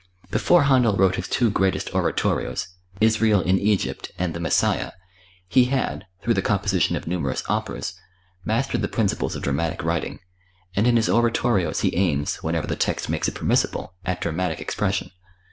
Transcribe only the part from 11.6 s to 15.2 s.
he aims, whenever the text makes it permissible, at dramatic expression.